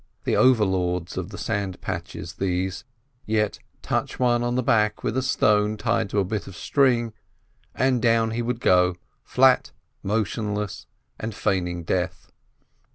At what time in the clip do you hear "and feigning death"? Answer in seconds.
11.19-12.31